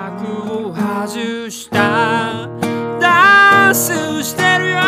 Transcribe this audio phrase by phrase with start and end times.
[0.00, 0.24] 幕
[0.68, 2.48] を外した。
[2.98, 3.92] ダンス
[4.24, 4.78] してるよ。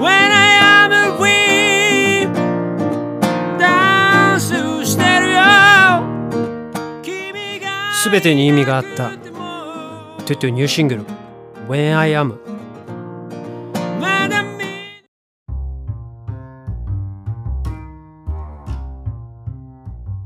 [0.00, 2.30] When I am free
[3.58, 4.52] ダンス
[4.84, 5.40] してるよ。
[7.94, 9.12] すべてに意味があった。
[10.26, 11.06] トゥトゥニューシングル。
[11.66, 12.34] When I am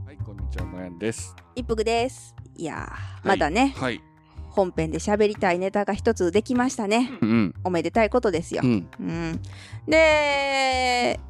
[0.05, 1.37] はい、こんにちは、まやんです。
[1.55, 2.35] 一服です。
[2.59, 4.01] いやー、まだね、はい。
[4.51, 7.11] 本編で喋りたいネタが一つできましたね。
[7.21, 7.55] うん。
[7.63, 8.67] おめでたいことですよう。
[8.67, 8.89] ん。
[8.99, 9.41] うん、
[9.87, 11.21] で、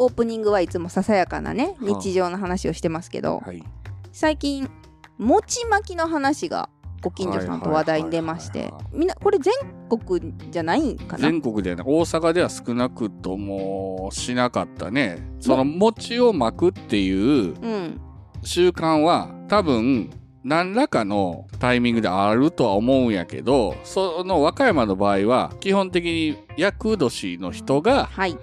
[0.00, 3.62] オープニングはいつもささやかなね、はあ日常の話をしてますけど、はい。
[4.10, 4.68] 最近、
[5.16, 6.68] 餅巻きの話が
[7.00, 9.54] ご近所さんと話題に出ましてみんな、これ全
[9.88, 11.30] 国じゃないんかな？
[11.30, 15.24] 全国ではね、大阪では少なくともしなかったね。
[15.38, 18.00] その餅を巻くっていううん。
[18.42, 20.10] 習慣は多分
[20.44, 28.36] 何らかのタイミングであるとは思うんやけど、その和歌山の場合は基本的に厄年の人が、はい。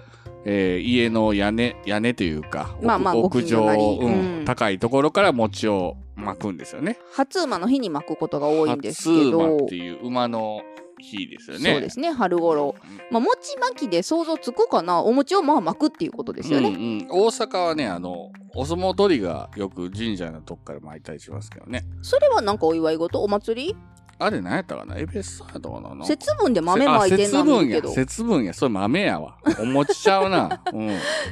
[0.44, 6.98] えー家の屋根、屋根というか、まあまあ屋上、うんうん高いところから餅を巻くんですよね。
[7.14, 10.62] 初馬の日に巻くことが多いんです初けど、馬っていう馬の
[11.02, 11.72] 日ですよね。
[11.74, 12.76] そうですね、春頃。
[13.10, 15.02] まあ、餅巻きで想像つくかな？
[15.02, 16.70] お餅をまあ巻くっていうことですよね。
[16.70, 21.84] うんうん、大阪はね、あの、お相撲取りがよく神社のとこから巻いたりしますけどね。
[22.02, 23.22] それはなんかお祝い事？
[23.22, 23.76] お祭り？
[24.24, 24.98] あれ何やったかな？
[24.98, 25.96] エベスサードな？
[25.96, 27.90] の節分で豆巻いてんのけど。
[27.90, 28.54] あ節分や。
[28.54, 29.38] それ豆やわ。
[29.60, 30.62] お餅ちゃうな。
[30.72, 30.90] うん。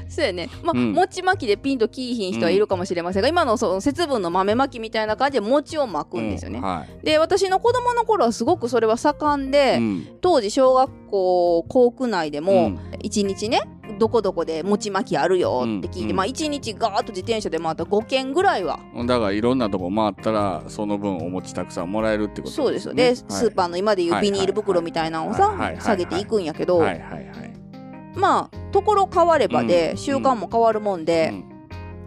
[0.07, 0.49] そうやね。
[0.63, 6.57] まあ、うん餅巻きでピンとキーひん人はいるかもしれませんが、今のその節分の豆巻きみたいな感じで餅を巻くんですよね。
[6.57, 7.05] うんはい。
[7.05, 13.61] で、私の子供の頃はすごくそれは盛んで、うん当時小学校校区内でうもん一日ね、
[13.97, 22.93] どこどこで餅巻きあるよって聞いて、うんまあ一日ガーッと自転車で回った5軒ぐらいはだからいろんなとこ回ったら、その分お餅たくさんもらえるってことそうですよ。
[22.93, 23.09] ね。
[23.09, 27.53] で、スーパーの今でいうビニール袋みたいなのをさはいはいはいはい下げていくんやけど、はいはいはい。
[28.15, 31.45] まあところ変わればで、うん習慣も変わるもんで、うん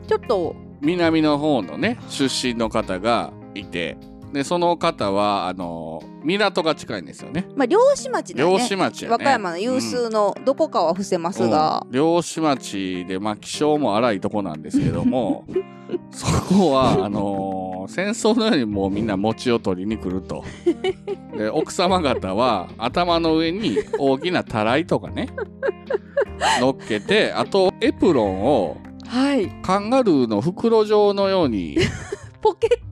[0.06, 3.96] ちょっと南の方のね出身の方がいて
[4.32, 7.46] でその方はあの港が近いんですよね。
[7.54, 9.12] まあ漁師町だ漁ね師町やね。
[9.12, 11.92] 和歌山の有数のどこかは伏せますが、うん。
[11.92, 15.44] 漁師町でまあ気性も荒いとこなんですけども
[16.10, 20.44] そこはあのー戦争のようにもうみんな餅を取りに来ると。
[21.36, 25.28] で奥様方は頭の上に大きなたらいとかね
[26.60, 29.50] 乗っけてあとエプロンをはい。
[29.62, 31.76] カンガルーの袋状のように
[32.40, 32.70] ポケッ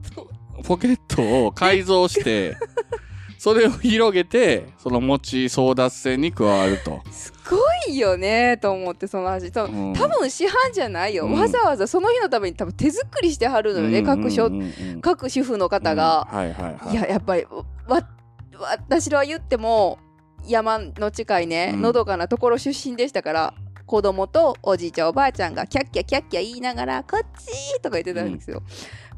[0.71, 2.55] ポケットを改造して、
[3.37, 7.01] それを広げて、その餅争奪戦に加わると。
[7.11, 7.57] すご
[7.91, 9.93] いよねと思ってその味そううん。
[9.93, 11.33] 多分市販じゃないよ、うん。
[11.33, 14.89] わざわざその日のために多分手作りしてはるのよね、各所うんうんうん。
[14.93, 15.01] うん。
[15.01, 16.37] 各主婦の方が、うん。
[16.37, 16.93] はいはいはい。
[16.93, 17.45] いややっぱり
[17.89, 18.07] わ
[18.57, 19.99] 私は言っても
[20.47, 21.81] 山の近いね、うん。
[21.81, 23.53] のどかなところ出身でしたから
[23.85, 28.63] 子供とおじいちゃんおばあちゃんがキャッキャキャッキャ言いながら「こっち!」とか言ってたんですよ。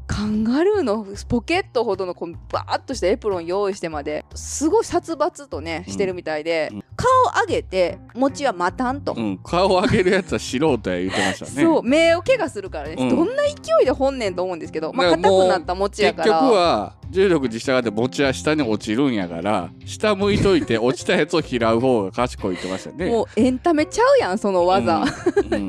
[0.06, 6.84] カンガルーのポケットほどのこうバーッとしたエプロン用意してまですごい殺伐とねしてるみたいで、うん。
[6.96, 7.08] 顔
[7.42, 11.62] 上げて餅は待たんと、うん、顔を上げるやつは素人や言ってましたね。
[11.62, 13.08] そう目を怪我するからね、うん。
[13.08, 13.50] どんな勢
[13.82, 16.40] いで本ねんと思うんですけど、まあ、硬くなった餅や結から。
[16.40, 23.06] 局は、重力に従って餅は下に落ちるんやから、下向いといて落ちたやつを拾う方が賢いってましたよね。
[23.10, 25.04] もうエンタメちゃうやんその技、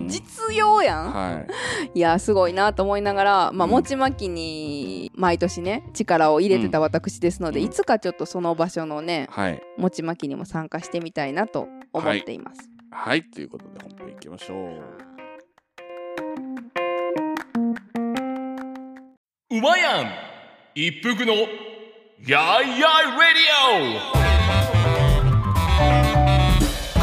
[0.08, 1.46] 実用やん、は
[1.94, 1.98] い。
[1.98, 9.62] いやすごいなと思いながら、まあ、うん餅巻きに毎年ね力を入れてた私ですので、うんいつかちょっとその場所のねはい。
[9.78, 12.70] 餅巻きにも参加してみたいなと思っています。
[12.92, 13.24] はい。
[13.24, 15.16] ということで、本編行きましょう。
[19.58, 20.12] うまやん
[20.74, 21.48] 一服のやい
[22.28, 24.35] やいレディオ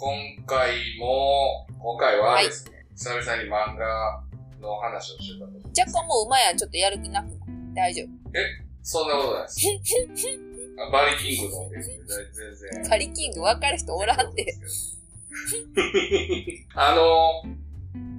[0.00, 0.16] 今
[0.46, 4.22] 回も、今回はですね、久々に漫画
[4.58, 5.52] の話をしてたと。
[5.78, 7.38] 若干もう馬やん、ちょっとやる気なくない
[7.74, 8.08] 大丈夫。
[8.82, 9.68] そんなことないです。
[10.88, 11.82] あバリキングの全
[12.80, 12.88] 然。
[12.88, 14.56] カリキング分かる人おらんって。
[16.74, 17.42] あの、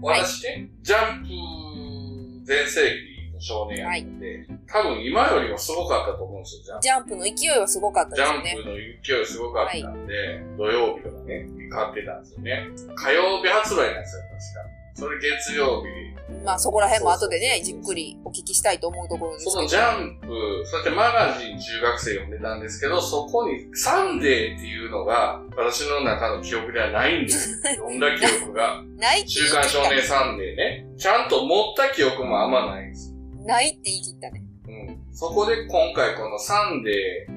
[0.03, 3.10] 私ね、ジャンプ全盛期の
[3.41, 7.09] 少年やって、多分今よりもすごかったと思うんですよ、ジャンプ。
[7.09, 8.61] ジャンプの勢いはすごかったジャですよね。
[8.61, 12.67] ンプの勢いすごかったんで、土曜日とかね、買ってたんですよね。
[12.95, 14.81] 火曜日発売なんですよ、確か。
[14.93, 16.11] それ月曜日。
[16.45, 19.51] まあそこら辺も後でね、じっくりお聞きしたいと思うところですけど。
[19.51, 20.27] そのジャンプ、
[20.65, 27.57] そうやってマガジン中学生読んでたんですけど、そこにサンデーっていうのが、私の中の記憶ではないんですよ。
[27.75, 28.83] 読んだ記憶が。
[28.97, 29.81] ない週刊少。
[29.89, 30.85] 年サンデーね。
[30.97, 33.10] ちゃんと持った記憶もあんまないんです。
[33.45, 34.43] ないって言い切ったね。
[34.67, 35.13] うん。
[35.13, 37.27] そこで今回このサンデ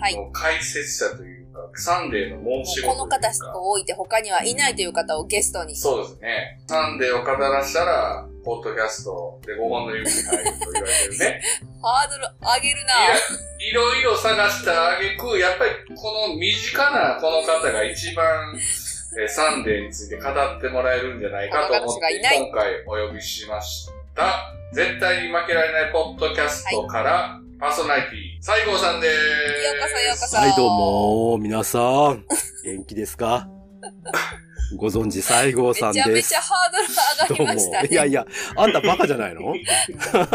[0.00, 0.14] はい。
[0.14, 2.92] ーの解説者というか、サンデーの申し子というか。
[2.94, 5.76] この方を置いて他にはいないという方をゲストに。
[5.76, 6.60] そうですね。
[6.66, 11.42] サンデーを語らしたら、ポッドキャストで5本の指に入ると言われてるね。
[11.80, 13.14] ハードル上げるな。
[13.14, 18.24] いいろいろ探したあげく、やっぱりこの身近なこの方が一番、
[18.56, 24.48] えーサンデーについて語ってもらえるんじゃないかと思この方って、しかいない今回お呼びしました。
[24.72, 28.10] 絶対に負けられないポッドキャストから、パーソナリティ、
[28.40, 29.14] 西郷さんです。
[29.14, 30.36] ようこそようこそ。
[30.36, 32.24] はい、どうも、皆さん。
[32.64, 33.46] 元気ですか？
[34.78, 36.08] ご存知、西郷さんです。
[36.08, 36.72] めちゃめちゃハー
[37.28, 37.88] ドル上がりましたね。
[37.92, 38.26] いやいや、
[38.56, 39.52] あんたバカじゃないの？
[39.52, 40.26] あん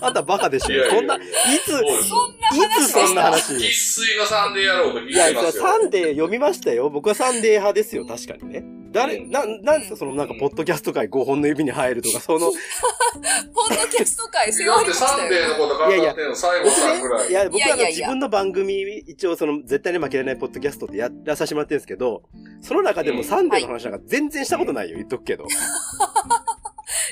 [0.00, 0.72] た、あんたバカでしょ？
[0.72, 5.62] いやいやそんな、いつ、いつそんな話生粋のサンデーいいや、てますよ。
[5.64, 6.90] サンデー読みましたよ。
[6.90, 8.62] 僕はサンデー派ですよ、確かにね。
[8.90, 9.30] 誰、うん。
[9.30, 12.50] な、なんですかそのなんか、ポッドキャスト界5本の指に入るとか、その、
[13.54, 15.48] ポッドキャスト界背負だってわれましたサンデーよ。
[15.48, 17.30] のこと語ってんの西郷僕さんぐらね、い。
[17.30, 17.88] いや、僕はあの、いやいやいや。
[17.88, 22.22] 自分の番組、一応その、絶対に負けられないポッドキャストってやらさせてもらってるんですけど、
[22.62, 25.46] その中でもサンデーの話なんか全然したことないよ、言っとくけど。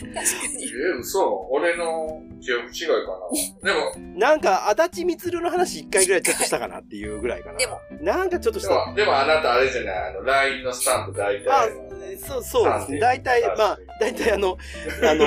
[0.00, 0.22] 確か
[0.56, 0.64] に。
[0.64, 0.68] え、
[1.00, 3.18] 嘘俺の記憶違いか
[3.62, 3.72] な。
[3.72, 7.58] でも、なんか、あだち充の話一回ぐらいちょっとしたかなっていうぐらいかな。
[7.58, 8.68] でも、なんかちょっとした。
[8.68, 11.88] でも、でもあなたあれじゃない、あの、LINE のスタンプ大体あの。
[12.18, 13.00] そう、そうですね。
[13.00, 14.58] 大体、まあ、大体あの、
[15.02, 15.26] あの、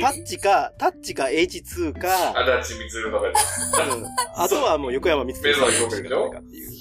[0.00, 3.28] タッチか、タッチか H2 か、あだち充とかで。
[3.28, 3.32] う
[4.00, 6.72] んあとはもう横山光輝さんの話がどれかっていう。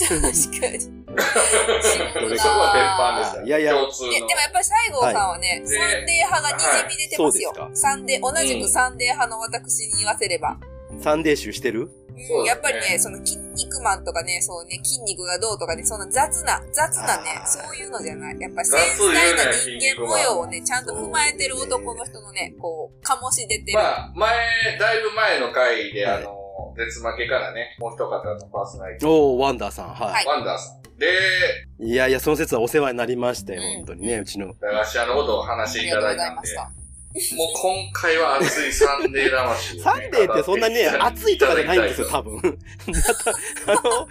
[0.00, 0.99] 確かに。
[2.38, 3.42] そこは鉄板でした。
[3.42, 3.74] いやいや。
[3.74, 4.12] 共通の。
[4.12, 5.68] えでもやっぱり西郷さんはね、はい。
[5.68, 7.70] サンデー派がにじみ出てますよ。
[7.74, 10.56] サンデー、同じくサンデー派の私に言わせれば。
[11.00, 11.90] サンデー集してる？
[12.28, 18.40] うん、やっぱりね、その筋肉マンとかね、そうね、筋肉がどうとかね、その雑な、雑なねそういうのじゃない。
[18.40, 23.78] やっぱ繊細な人間模様をね、ちゃんと踏まえてる男の人のね、こう、醸し出てる。
[23.78, 26.16] まあ、前、だいぶ前の回で、はい。
[26.18, 30.26] あの、絶負けからね、もう一方のパーソナリティ、おー、ワンダーさん、ははい。
[30.26, 30.79] ワンダーさん。
[31.00, 31.06] で、
[31.80, 31.92] い。
[31.92, 34.54] いやいや、その説はお世話になりましたよ、うん本当にね、うちの。
[34.60, 36.70] 駄菓子屋のことをお話しいただいたんで、ざいました。
[37.12, 42.38] もう今回は熱いサンデー魂をね、サンデーってそんなにね、熱いとかじゃないんですよ、た多分。
[43.66, 44.08] あの、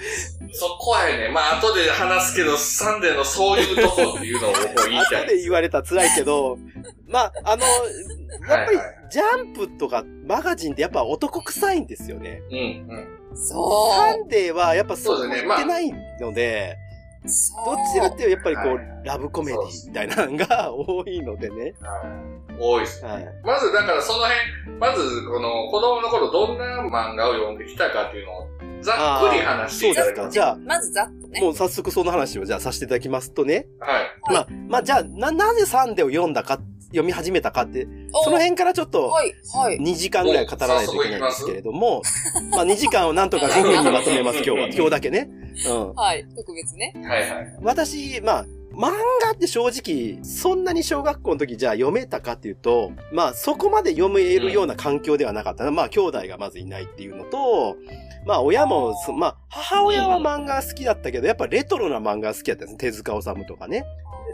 [0.51, 5.21] そこはね、まあ後で話すけど、サンデーのそういうとこっていうのを僕は言いたい。
[5.23, 6.57] 後で言われたら辛いけど、
[7.07, 7.63] まあ、あの、
[8.49, 8.77] やっぱり
[9.09, 12.41] ジャンプとかマガジンってやっぱ男臭いんですよね。
[12.51, 12.61] うん、う
[12.97, 13.18] ん。
[13.35, 16.77] そサンデーはやっぱそうそうですね言ってないので、
[17.25, 17.29] う。
[17.29, 17.75] そう。
[17.75, 21.73] どっちかっていうとやっぱりこはう、ラブコメディみたいなのが多いのでね。
[21.81, 22.29] はい
[22.61, 23.05] 多いです。
[23.05, 23.25] はい。
[23.45, 24.19] まず、だからその
[24.65, 28.47] 辺、まず、この、子供の頃どんな漫画を読んできたかっていうのを、
[28.81, 30.23] ざっくり話していただきます。
[30.23, 30.29] そうですか？
[30.29, 31.39] じゃあまずざっとね。
[31.39, 33.65] もう早速その話をじゃあさせていただきますとね。
[33.79, 34.33] はい。
[34.33, 36.59] まあ、まあじゃあ、な、なぜサンデーを読んだか、
[36.89, 39.77] 読み始めたかって、おその辺からちょっと、はい、はい。
[39.77, 42.01] 2時間ぐらい語らないといけないんですけれども、
[42.51, 44.69] まあ2時間をなんとか5分にまとめます、今日は。
[44.69, 45.29] 今日だけね。
[45.67, 45.93] うん。
[45.93, 46.93] はい、特別ね。
[46.95, 47.57] はいはい。
[47.61, 48.91] 私、まあ、漫
[49.21, 55.71] 画って正直、そんなに小学校の時じゃあ読めたかっていうと、まあそこまで読めるような環境ではなかったな。
[55.71, 57.75] まあ兄弟がまずいないっていうのと、
[58.25, 62.77] まあ親もそ、まあ母親は漫画好きだったけど、やっぱレトロな漫画好きだったんです。
[62.77, 63.85] 手塚治虫とかね。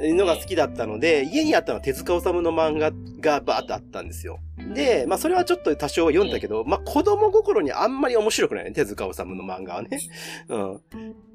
[0.02, 4.40] のが好きだったので、家にあったのは手塚治虫の漫画がバーッとあったんですよ。
[4.74, 8.72] で、まあそれはちょっと多少読んだけど、まあ子供心にあんまり面白くないね。
[8.72, 10.00] 手塚治虫の漫画はね。
[10.48, 10.82] うん。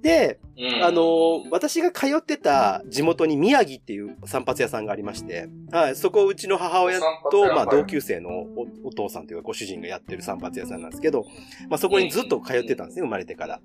[0.03, 7.01] で、うんあのー私が通ってた地元に宮城っていう散髪屋さんがありまして、はい、そこをうちの母親
[7.31, 11.25] と、まあ、同級生のおお父さんというかご主人がやってる散髪屋さんなんですけど、
[11.69, 13.61] まあ、そこにずっと通ってたんですね、生まれてから。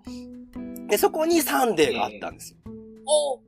[0.87, 2.57] で、そこにサンデーがあったんですよ。
[3.07, 3.39] お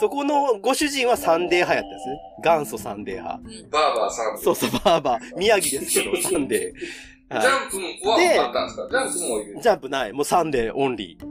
[0.00, 2.18] そこのご主人はサンデー派やったんですね。
[2.42, 3.40] 元祖サンデー派。
[3.70, 4.38] バーバーさん。
[4.38, 5.36] そうそう、バーバー。
[5.36, 6.78] 宮城ですけど、 サンデー。
[7.30, 8.88] ジはャンプはであったんですか？
[8.90, 9.62] ジャンプもいるい。
[9.62, 10.12] ジャンプない。
[10.12, 11.26] もうサンデーオンリー。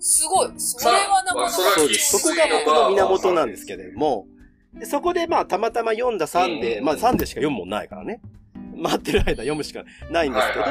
[0.00, 0.50] すごい。
[0.56, 1.50] それはなかなか。
[1.50, 2.18] そうです。
[2.18, 4.26] そこが僕の源なんですけれども、
[4.74, 8.20] でそこでまあたまたま読んだサンデー、うんまあサンデーしか読むもんないからね。
[8.78, 10.64] 待ってる間読むしかないんですけど、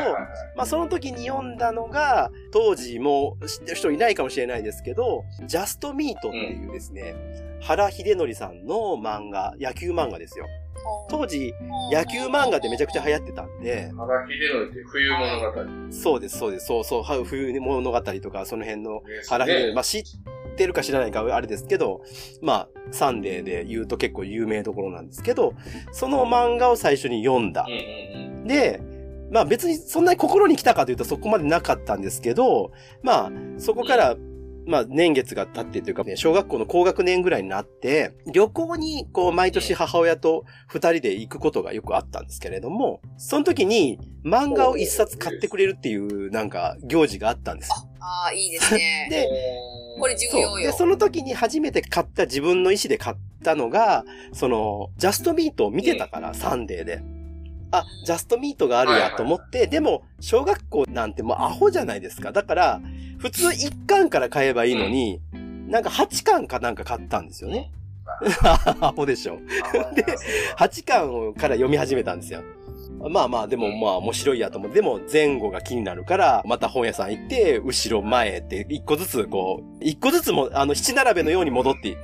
[0.55, 7.15] まあその時に読んだのが、当時もう知ってる人いないかもしれないですけど、ジャストミートっていうですね、
[7.61, 10.45] 原秀則さんの漫画、野球漫画ですよ。
[11.09, 11.53] 当時、
[11.91, 15.91] 野球漫画ってめちゃくちゃ流行ってたんで、原秀則って冬物語。
[15.91, 20.09] そうです、そうです、そうそう、は冬物語とか、その辺の原秀則、まあ知って
[20.65, 22.01] るか知らないかあれですけど、
[22.41, 25.53] まあ、サンデーで言うと結構有名どころなんですけど、
[25.91, 27.67] その漫画を最初に読んだ。
[28.45, 28.81] で、
[29.31, 32.71] まあ別にそんなに心に来たかというとそこまでなかったんですけど、
[33.03, 34.15] まあそこから、
[34.65, 47.71] まあ年月が経ってというかね、小学校の高学年ぐらいになって、旅行にこう毎年母親と二人で行くことがよくあったんですけれども、その時に漫画を一冊買ってくれるっていうなんか行事があったんです。
[47.99, 49.07] ああ、いいですね。
[49.09, 49.27] で、
[49.99, 50.73] これ重要よ。
[50.73, 57.01] その時に初めて買った自分の意思で買ったのが、その、ジャストミートを見てたから、サンデーで。
[57.71, 62.31] あ、ジャストミートがあるやと思って、でも、小学校なんてもうアホじゃないですか。
[62.31, 62.81] だから、
[63.17, 65.21] 普通1巻から買えばいいのに、
[65.67, 67.71] なんか8巻かなんか買ったんですよね。
[68.79, 69.37] アホでしょ。
[69.93, 70.05] で
[70.57, 72.41] 8巻から読み始めたんですよ。
[72.97, 74.71] まあまあ、でもまあ面白いやと思う。
[74.71, 81.97] でも前後が気になるから、また本屋さん行って、後ろ前って一個ずつこう、一個ずつも、あの、七並べのように戻っていジ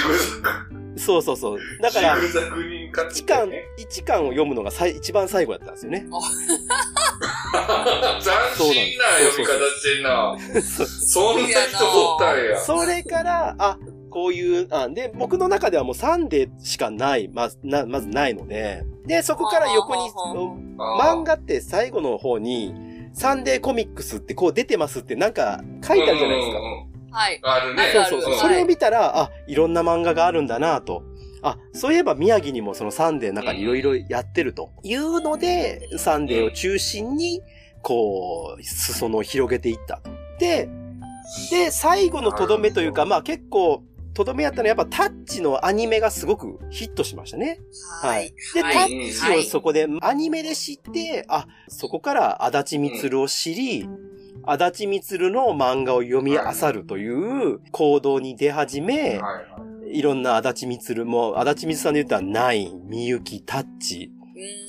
[0.00, 0.98] グザグ。
[0.98, 1.58] そうそうそう。
[1.80, 6.06] だから、ジグザグに勝1巻、一巻を読むのが最一番最後だったんですよね。
[7.50, 10.36] 斬新な読み方してんな。
[10.62, 12.58] そんな人おったんや。
[12.58, 13.78] それから、あ、
[14.10, 20.10] こういう、あ、で、僕の中ではもうサンデーしかない、まず、な、まずないので、で、そこから横に、
[20.76, 22.74] 漫画って最後の方に、
[23.12, 26.58] サンデーコミックスってこう出てますってなんか書いてあるじゃないですか。
[27.12, 27.40] はい。
[27.42, 27.82] あるね。
[28.08, 31.02] そうそうそれを見たら、あ、いろんな漫画があるんだなと。
[31.42, 37.42] あ、そういえば宮城にもそのサンデーの中にいろいろやってるというので、サンデーを中心に、
[37.82, 40.10] こう、裾野を広げていったと。
[40.38, 40.68] で、
[41.50, 43.82] で、最後のとどめというか、まあ結構、
[44.24, 47.60] とどめやったのはやっぱタッチのアニメがすごくヒットしましたね。
[48.02, 48.34] はい。
[48.54, 53.88] で、はいタッチをそこでアニメで知って、あ、そこから足立みつるを知り、
[54.44, 59.42] 足立みつるの漫画を読み漁るという行動に出始め、はいは
[59.86, 59.98] い。
[59.98, 64.10] いろんな足立みつるも、足立みつるさんで言ったらナイン、みゆき、タッチ、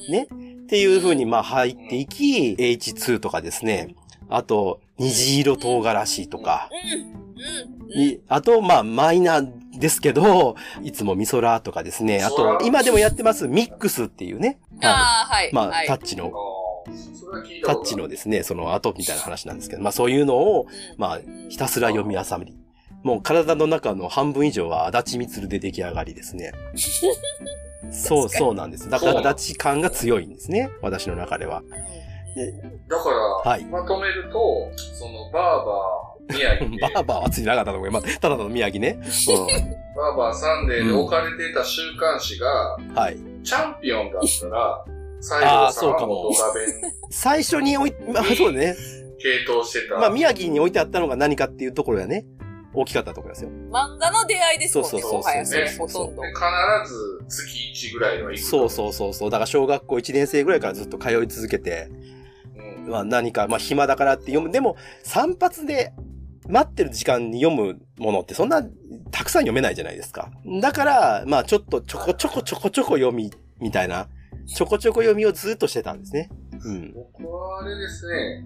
[0.10, 0.28] ね。
[0.64, 3.96] っていう風にまあ入っていき、H2 とかですね。
[4.30, 6.70] あと、虹色唐辛子とか。
[7.96, 12.24] に、あと、まあ、マイナーですけど、いつもミソラーとかですね。
[12.24, 14.60] あと、今でもやってます、ミックスっていうね。
[14.82, 15.50] ああ、はい。
[15.54, 16.32] まあ、はいタッチの、
[17.66, 20.68] タッチのですね、その後みたいな話なんですけど、まあそういうのを、
[20.98, 21.20] まあ、
[21.50, 22.58] ひたすら読み漁り。
[23.04, 26.52] もう体の中の半分以上は足立みつるで出来上がりですね。
[27.90, 28.90] そうそうなんです。
[28.90, 30.70] だから足立感が強いんですね。
[30.82, 31.64] 私の中では。
[32.88, 33.18] だから、
[33.52, 38.20] はいまとめると、そのバーバー宮城で、 バーバーはついてなかったと思います。
[38.20, 39.00] ただの宮城ね。
[39.96, 42.94] バーバーサンデーで置かれていた週刊誌が、うん。
[42.94, 43.18] はい。
[43.44, 44.86] チャンピオンだったら、
[45.20, 46.68] 西あー郷さんはそうかも元画弁
[47.10, 48.76] 最初に置い、まあそうね。
[49.20, 49.96] 系統してた。
[49.96, 52.26] まあ宮城に置いてあったのが何かっていうところがね、
[52.74, 53.50] 大きかったところですよ。
[53.70, 56.22] 漫画の出会いですもんね、そうそうそうもはやそれねほとんど。
[56.22, 56.40] で必
[56.94, 58.44] ず月1ぐらいは行く。
[58.44, 59.30] そうそうそうそう。
[59.30, 61.90] だから小学校1年生ぐらいからずっと通い続けて、
[62.56, 62.90] うん。
[62.90, 64.52] まあ何か、まあ暇だからって読む。
[64.52, 65.94] でも、散髪で
[66.48, 68.64] 待ってる時間に読むものってそんな
[69.12, 70.32] たくさん読めないじゃないですか。
[70.62, 74.08] だから、まあちょっとちょこちょこちょこちょこ読み、みたいな、
[74.48, 76.30] ちょこちょこ読みをずっとしてたんですね。
[76.64, 76.94] うん。
[76.94, 78.44] 僕はあれですね、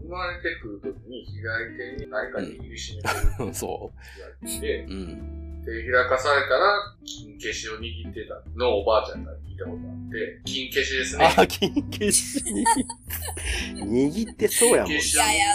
[0.00, 3.08] 生まれてくるときに左手に何か握りしめて
[3.44, 3.92] るそ
[4.42, 5.45] う。、うん。
[5.66, 11.34] 手開かされたら、金消しを握ってたのをおばあちゃんから聞いたことあって、金消しですね。
[11.36, 12.64] あ、金消しに
[14.14, 14.86] 握ってそうやもん。
[14.86, 15.46] 金消しを嫌や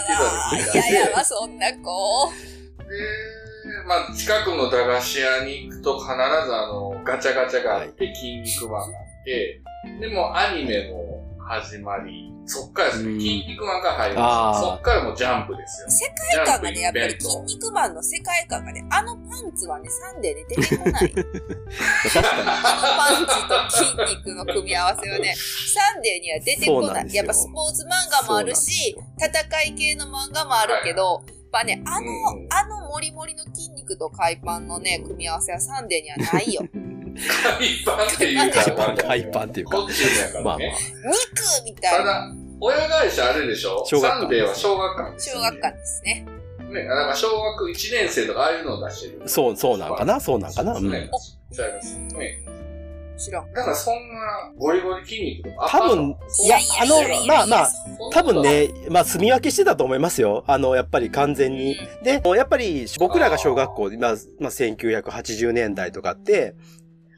[0.52, 2.32] 握ってたいやわ、で、そんな子。
[2.78, 9.62] で、まあ、近くの駄菓子屋に行くと必ずあの、ガチャガチャがあって、筋肉マンがあって、
[10.02, 14.60] でもアニメも始まり、そっからですね、うんキン肉マンが入りま。
[14.60, 15.90] そっからもうジャンプですよ。
[15.90, 21.14] 世界観がね、やっぱりキン肉マンの世界観がね、あのパンツはね、サンデーで出てこない。
[22.46, 27.14] あのパンツと筋肉の組み合わせはね、サンデーには出てこない。
[27.14, 36.62] やっぱスポーツ漫画もあるし戦い系の漫画もあるけど、やっぱね、あの、うんあのモリモリの筋肉と海パンのね、組み合わせはサンデーにはないよ。
[37.16, 39.86] 海パンっていうか、海パン、海パンっていうかこ。
[39.86, 40.44] っちやからね。
[40.44, 40.68] まあまあ。
[40.68, 41.98] 肉みたいな。
[42.00, 43.84] ただ、親会社あれでしょ？
[43.86, 45.30] 小学館サンデーは小学館です。
[45.32, 46.26] 小学館ですね。
[46.70, 49.28] ね、なんか小学1年生とかああいうのを出してる。
[49.28, 50.20] そう、そうなんかな？
[50.20, 50.74] そうなんかな？
[50.76, 50.90] うん。
[50.90, 51.10] ね。
[51.54, 51.98] ちゃいます。
[51.98, 52.46] ね。
[53.18, 53.54] 知らん。
[53.54, 57.70] だからそんな、ゴリゴリ筋肉とか多分、いや、あの、まあまあ、
[58.12, 60.44] 多分、ね、まあ、住み分けしてたと思いますよ。
[60.48, 61.78] あの、やっぱり完全に。
[62.02, 66.56] で、やっぱり僕らが小学校、まあ、まあ、1980年代とかって、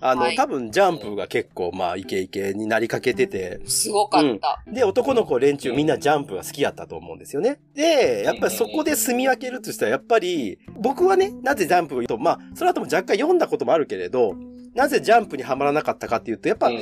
[0.05, 4.63] あの、はい多分ジャンプが結構、まあ、イケイケになりかけてて、すごかった。
[4.67, 7.59] で、男の子連中みんなジャンプが好きやったと思うんですよね。
[7.73, 14.35] で、やっぱりそこで住み分けるとしたら、やっぱり、僕はね、なぜジャンプを言うと、まあ、その後も若干読んだこともあるけれど、
[14.75, 16.81] なぜジャンプにはまらなかったかっていうと、やっぱ、うん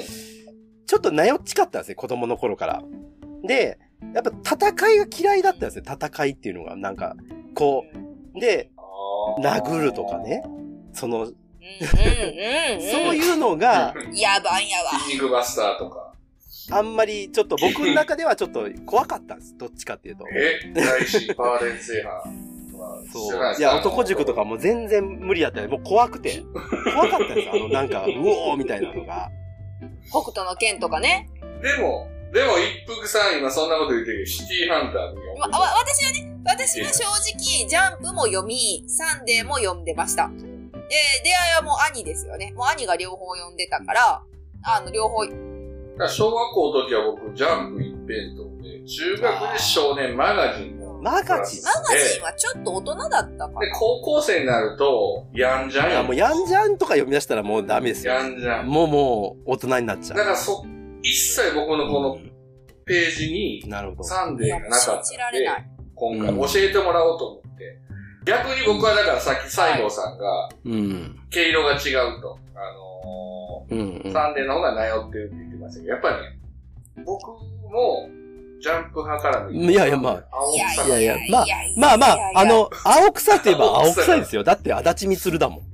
[0.91, 2.83] ちょっとなよっちかったんですね、子供の頃から。
[3.47, 3.79] で、
[4.13, 6.75] やっぱ戦いが嫌いだったんですよ、戦いっていうのが。
[6.75, 7.15] なんか、
[7.55, 7.85] こ
[8.35, 8.39] う。
[8.41, 8.71] で、
[9.39, 10.43] 殴るとかね。
[10.91, 11.40] その、うんうんうんうん。
[11.61, 14.99] そういうのが、やばんやわ。
[14.99, 16.13] 筋肉バスターとか。
[16.71, 19.57] あんまりちょっと僕の中ではちょっと怖かったんです。
[19.57, 20.25] どっちかっていうと。
[20.29, 20.71] え？
[20.73, 22.51] 大師、パーレン制覇。
[23.11, 23.59] そう。
[23.59, 25.69] いや、男塾とかも全然無理だったよ。
[25.69, 26.43] もう怖くて。
[26.93, 27.53] 怖かったんですよ。
[27.55, 29.29] あの、なんか、 うおーみたいなのが。
[30.09, 31.29] 北斗の剣とかね。
[31.61, 40.31] でも、でも一服さん今そんなこと言ってるけど、シティハンターわ私はね、私は正直、ジャンプも読み、サンデーも読んでました。
[40.91, 42.51] で、出会いはもう兄ですよね。
[42.53, 44.21] もう兄が両方読んでたから、
[44.63, 45.35] あの、両方、だか
[46.03, 51.63] ら小学校の時は僕、ジャンプ一辺倒で、中学で少年マガジンのマガジン？
[51.63, 53.79] マガジンはちょっと大人だったかで、な。
[53.79, 58.13] 高校生になると、ヤンジャンいや、もう、ヤンジャンとか読み出したらもうダメですよ。
[58.13, 58.67] ヤンジャン。
[58.67, 60.65] もうもう、大人になっちゃだからそ、
[61.01, 62.19] 一切僕のこの
[62.85, 63.69] ページにう。
[63.69, 64.03] なるほど。
[64.03, 65.69] サンデーがなか信ったんでじられな、い。
[65.95, 67.50] 今回教えてもらおうと思って。
[68.25, 71.19] 逆に僕はだからさっき西郷さんが、うん。
[71.29, 72.37] 毛色が違うと。
[72.55, 74.13] あのうん、うんー、。
[74.13, 78.09] サンデーの方がなよってるって言ってましたけど、やっぱりね、僕も、
[78.61, 84.43] ジャンプ派からのいやいやまあ青いや臭いやいや、まあ、まあまあ、あの、青臭いといえば 青臭いですよ。
[84.43, 85.59] だって、あだち充だもん。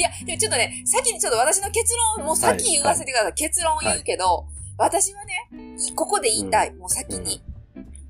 [0.00, 3.34] や、でもちょっとね、先にちょっと私の結論、もう先言わせてください。
[3.34, 4.46] 結論を言うけど、
[4.78, 6.72] 私はね、いここで言いたい。
[6.72, 7.42] もう先に。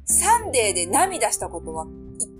[0.06, 1.90] サンデーで涙したことはいっ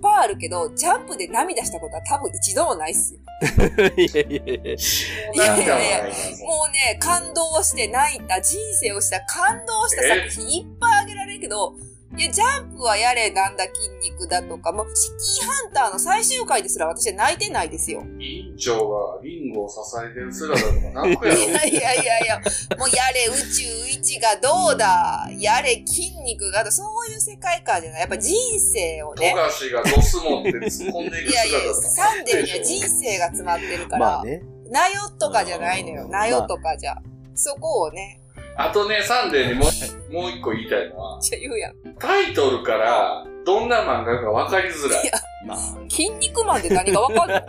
[0.05, 3.21] ぱいあるけど、ジャンプで涙したことは多分一度もないっすよ。
[3.97, 4.75] いやいやいや。
[4.75, 6.03] いやいやいや、
[6.47, 11.75] もうね、感動して泣いた、人生をした、感動した作品いっぱいあげられるけど、
[12.17, 18.05] いや、ジャンプはやれ、なんだ、筋肉だとか、もう、シティハンターの最終回ですら私は泣いてないですよ。
[18.21, 21.41] 委員長がリンゴを支えてる姿とか泣くやろ。
[21.41, 22.41] い やいやいやいや、
[22.79, 28.01] もうやれ宇宙一がどうだ、やれ筋肉がそういう世界観じゃない。
[28.03, 29.31] やっぱ人生をね。
[29.31, 34.43] 富樫がドス持って突っ込んでいくいやいやサンデーには人生が詰まってるから、まあね。
[34.71, 36.09] なよとかじゃないのよ。
[36.09, 36.97] なよとかじゃ。
[37.35, 38.21] そこをね、
[38.57, 39.67] あとね、サンデーにも
[40.11, 41.75] う、もう一個言いたいのは、じゃあ言うやん。
[41.99, 45.07] タイトルからどんな漫画か分かりづらいい。
[45.07, 45.13] や
[45.47, 45.59] まあ。
[45.89, 47.45] 筋肉マンって何がわかんない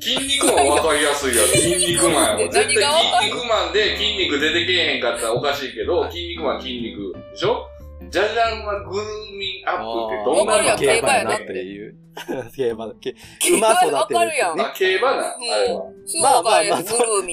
[0.00, 1.48] 筋肉マン分かりやすいやろ。
[1.48, 2.52] 筋肉マンやろ。
[2.52, 7.66] 絶対何が分かん筋肉マンで筋肉出てけえへんかったらおかしいけど、筋肉マン筋肉でしょ？
[8.10, 11.96] ジャジャンはグルーミンアップってどんなわかるやん漫画競馬やなっていう。
[12.54, 13.14] 競馬、競
[13.58, 15.84] 馬育てるわかるやんあ、競馬な、あれは。
[16.06, 16.82] すまあまあまあ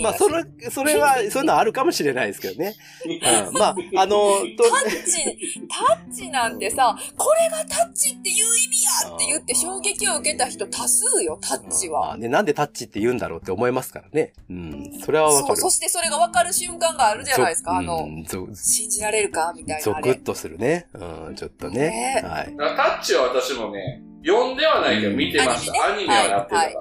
[0.01, 2.75] まあ、それ、それは、そういうのあるかもしれないですけどね。
[3.05, 4.15] うん、まあ、あの、
[4.57, 12.07] とタッチ、タッチなんてさ、これがタッチっていう意味やって言って衝撃を受けた人多数よ、タッチは。
[12.07, 14.33] まあね、なんでタッチって言うんだろうって思いますからね。
[14.49, 15.61] うん、それはわかそう、る。
[15.61, 18.07] そしてそれが分かる瞬間があるじゃないですか、あの、
[18.53, 20.09] 信じられるかみたいなあれ。
[20.11, 20.64] ゾクッとするね。
[20.93, 21.79] うん、ちょっとね。
[21.89, 22.55] ねはい。
[22.57, 25.93] タッチは私もね、読んではないけど見てました。
[25.93, 26.73] アニメはやってたから。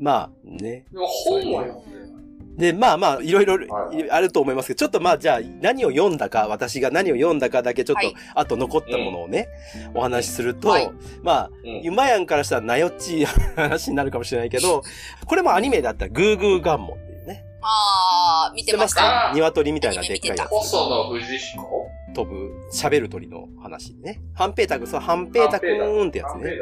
[0.00, 0.84] まあ、ね。
[0.92, 2.06] でも本は読んでる。
[2.56, 9.48] で、まあまあ、いろいろはいあると思いますけど、ちょっとまあ、じゃあ、何を読んだか、私が何を読んだかだけ、ちょっとはい、あと残ったものをね、
[9.94, 10.90] お話しすると、はい
[11.22, 13.24] まあ、うんゆまやんからしたらなよっちい
[13.56, 14.82] 話になるかもしれないけど、
[15.26, 17.05] これもアニメだったら、グーグーガンモン
[17.68, 18.94] あー、見てまし。
[18.94, 20.48] た鶏みたいなでっかいやつ。
[20.48, 24.22] 細野藤彦飛ぶ、喋る鳥の話ね。
[24.34, 26.52] ハンペータくん、そう、ハンペータくーんってやつね。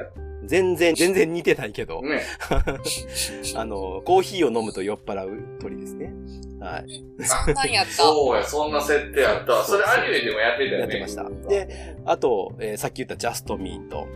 [0.47, 2.23] 全然、全然似てないけど、ね。
[3.57, 6.13] あの、コーヒーを飲むと酔っ払う鳥ですね。
[6.61, 7.05] はい。
[7.25, 7.93] そんなんやった。
[7.93, 9.65] そうや、そんな設定あったわ。
[9.65, 10.79] それアニメでもやってたよね。
[10.81, 11.25] やってました。
[11.49, 14.07] で、あと、えーさっき言ったジャストミート。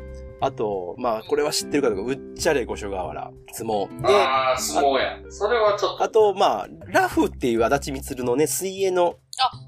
[0.41, 4.01] あと、まあ、これは知ってるかどうか、うっちゃれ五所川原、相撲。
[4.03, 5.19] で、ああ、相撲や。
[5.31, 6.03] それはちょっと。
[6.05, 9.17] あと、まあ、ラフっていう足立みつるのね、水泳の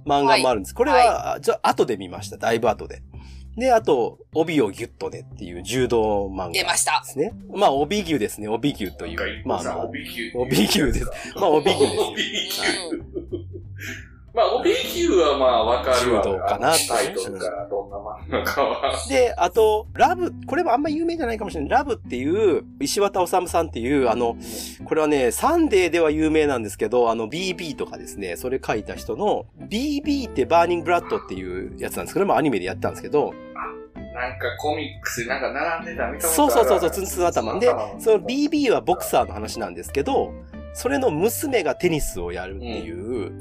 [0.06, 0.74] 漫画もあるんです。
[0.74, 2.36] これは、じゃあ後で見ました。
[2.36, 3.02] だいぶ後で。
[3.56, 6.50] で、あと、帯をギュッとねっていう柔道漫画。
[6.52, 7.32] 出ましたですね。
[7.52, 8.46] まあ、帯牛ですね。
[8.46, 9.46] 帯牛という。
[9.46, 10.32] まあまあ、帯牛。
[10.36, 11.06] 帯牛です。
[11.34, 12.04] まあ、帯牛ですよ。
[12.12, 13.50] 帯牛。
[14.32, 16.22] まあ、帯ギュはまあ、わかるわ。
[16.22, 18.92] 柔道かなタイトルからどんな漫画かは。
[19.08, 21.70] で、あと、ラブ、これもあんま有名じゃないかもしれない。
[21.70, 24.36] ラブっていう、石渡治さんっていう、あの、
[24.84, 33.32] これはね、サンデーでは有名なんですけど、あの、BB とかですね、それ書いた人の、BB って Burning Blood っていうやつなんですけど、まあアニメでやったんですけど、
[34.20, 37.58] なんかコミックスなんか並んでた見たことあるそうそうそうそう、ツンツン頭。
[37.58, 40.32] で、その BB はボクサーの話なんですけど、
[40.72, 43.32] それの娘がテニスをやるっていう、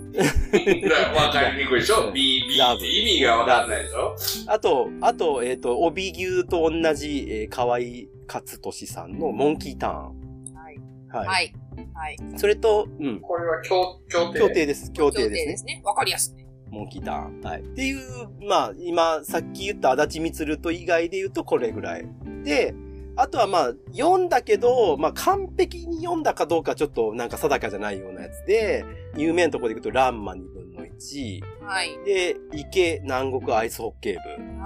[1.15, 4.15] わかりにくいでしょ ?BB って意味がわかんないでしょ？
[4.47, 7.79] あと、あと、えっ、と、帯牛と同じ、えー、河合
[8.27, 10.53] 勝俊さんのモンキーターン。
[10.55, 10.79] はい。
[11.09, 11.27] はい。
[11.27, 11.53] はい。
[11.93, 12.17] はい。
[12.37, 13.19] それと、うん。
[13.21, 14.39] これは協協定？
[14.39, 14.91] 協定です。
[14.91, 15.57] 協定ですね。
[15.57, 15.81] すね。
[15.85, 16.45] わかりやすい。
[16.71, 17.41] モンキーターン。
[17.41, 17.61] はい。
[17.61, 17.99] っていう、
[18.47, 22.07] まあ、今、さっき言った足立光と以外で言うとこれぐらい。
[22.43, 22.73] で、
[23.19, 28.85] あとはまあ、読んだけど、まあ、完璧に読んだかどうかちょっとなんか定かじゃないようなやつで、
[29.17, 31.41] 有名なところでいくと、ランマ2分の1。
[31.65, 31.99] はい。
[32.05, 34.21] で、池南国アイスホッケー部。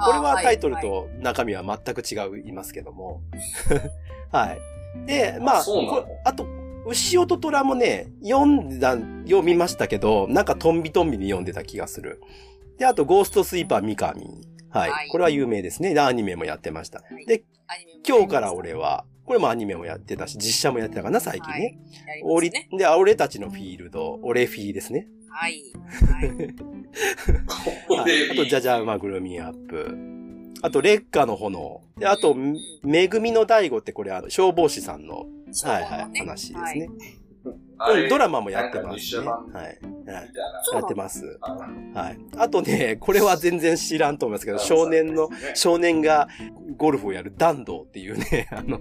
[0.05, 2.15] これはタイトルはいと中身は全く違
[2.47, 3.21] いますけども。
[4.31, 4.59] はい。
[5.07, 5.63] で、まあ、
[6.23, 6.45] あと、
[6.85, 8.91] 牛音虎もね、読んだ、
[9.23, 12.21] 読みましたけど、なんかトンビトンビに読んでた気がする。
[12.77, 14.52] で、あと、ゴーストスイーパー三上。
[14.73, 14.91] はい。
[14.91, 15.93] はいこれは有名ですね。
[15.93, 16.99] でアニメもやってました。
[16.99, 17.43] はいで、
[18.07, 21.77] 今日から俺は、これもアニメもやってたし、実写もやってたかな、最近ね。
[22.05, 22.77] はいやり。
[22.77, 25.07] で、俺たちのフィールド、俺フィーですね。
[25.29, 25.61] はい。
[26.11, 26.29] はい。
[27.89, 29.97] はい、あと、じゃじゃ馬ぐるみアップ。
[30.61, 31.81] あと、劣化の炎。
[31.97, 32.35] で、あと、
[32.83, 35.25] めぐみの大悟ってこれ、あの、消防士さんの、
[35.63, 36.89] はいはい、話ですね。
[37.45, 37.63] うん
[38.09, 39.27] ドラマもやってますね。
[39.27, 39.49] はい。
[39.53, 40.31] はい。
[40.73, 41.37] やってます。
[41.93, 42.19] はい。
[42.37, 46.29] あとね、これは全然知らんと思いますけど、少年の、少年が
[46.77, 48.79] ゴルフをやる弾道っていうね、あの、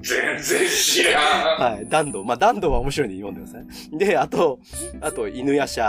[0.00, 1.74] 全然知らん。
[1.74, 2.24] はい、弾道。
[2.24, 3.98] まあ、弾道は面白いんで読んでください。
[3.98, 4.60] で、あと、
[5.02, 5.82] あと、犬夜叉。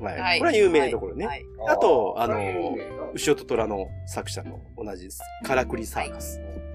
[0.00, 0.20] はい。
[0.20, 1.26] はいこれは有名なところね。
[1.26, 2.38] はいあと、あの
[3.14, 5.20] 牛音虎の作者の同じです。
[5.44, 6.38] カラクリサーカス。
[6.38, 6.67] はい。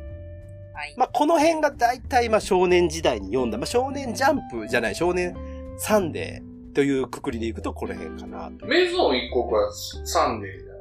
[0.97, 5.35] まあ、この辺が大体、まあ、少年時代に読んだ、まあ、少年ジャンプじゃない、少年
[5.77, 8.65] サンデーというくくりでいくと、この辺かなと。
[8.65, 9.71] メゾン一刻は
[10.05, 10.77] サンデーじゃない？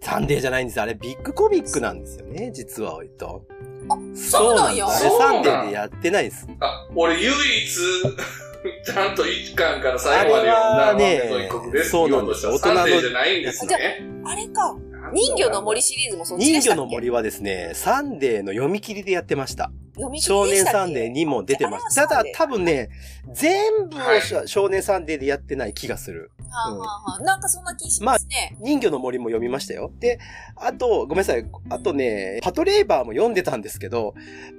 [0.00, 0.80] サンデーじゃないんです。
[0.80, 3.44] あれ、ビッグコミックなんですよね、実は、割と。
[3.90, 4.86] あ、そうなんや。
[4.86, 6.46] ですあれ、サンデーでやってないです。
[6.60, 7.32] あ、俺唯一、
[8.84, 11.90] ちゃんと1巻からあ最後まれで読んだはねメゾン一刻です。
[11.90, 12.52] そうなんですよ。
[12.54, 14.02] 大人のサンデーじゃないんですね。
[14.24, 14.76] あれか。
[15.12, 16.62] 人魚の森シリーズもそっちでしたっけ？
[16.62, 19.70] 人魚の森はですね、サンデーの読み切りでやってました。
[19.94, 20.78] 読み切少年りでしたっけ？
[20.78, 22.06] サンデーにも出てました。
[22.06, 22.90] だ多分ね、
[23.32, 26.30] 全部をはい少年サンデーでやってない気がする。
[26.50, 28.56] はあ、はあはあ、なんかそんな気しますね。
[28.60, 29.92] 人魚の森も読みましたよ。
[29.98, 30.18] で、
[30.56, 31.44] あと、ごめんなさい。
[31.68, 34.14] あとね、パトレーバーも読んでたんですけど、